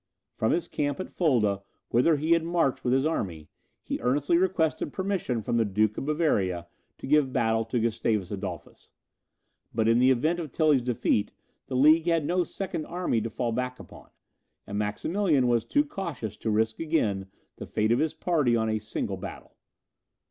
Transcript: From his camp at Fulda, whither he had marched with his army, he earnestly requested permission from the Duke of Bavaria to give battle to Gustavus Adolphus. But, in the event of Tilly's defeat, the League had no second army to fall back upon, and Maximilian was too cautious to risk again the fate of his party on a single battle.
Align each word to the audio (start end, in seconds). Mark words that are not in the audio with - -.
From 0.33 0.51
his 0.51 0.67
camp 0.67 0.99
at 0.99 1.11
Fulda, 1.11 1.61
whither 1.89 2.15
he 2.15 2.31
had 2.31 2.43
marched 2.43 2.83
with 2.83 2.91
his 2.91 3.05
army, 3.05 3.49
he 3.83 3.99
earnestly 4.01 4.35
requested 4.35 4.91
permission 4.91 5.43
from 5.43 5.57
the 5.57 5.63
Duke 5.63 5.95
of 5.95 6.05
Bavaria 6.07 6.65
to 6.97 7.05
give 7.05 7.31
battle 7.31 7.63
to 7.65 7.79
Gustavus 7.79 8.31
Adolphus. 8.31 8.93
But, 9.75 9.87
in 9.87 9.99
the 9.99 10.09
event 10.09 10.39
of 10.39 10.51
Tilly's 10.51 10.81
defeat, 10.81 11.33
the 11.67 11.75
League 11.75 12.07
had 12.07 12.25
no 12.25 12.43
second 12.43 12.87
army 12.87 13.21
to 13.21 13.29
fall 13.29 13.51
back 13.51 13.79
upon, 13.79 14.09
and 14.65 14.75
Maximilian 14.79 15.47
was 15.47 15.65
too 15.65 15.85
cautious 15.85 16.35
to 16.37 16.49
risk 16.49 16.79
again 16.79 17.27
the 17.57 17.67
fate 17.67 17.91
of 17.91 17.99
his 17.99 18.15
party 18.15 18.55
on 18.55 18.69
a 18.69 18.79
single 18.79 19.17
battle. 19.17 19.55